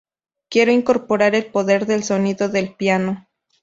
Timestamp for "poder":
1.51-1.85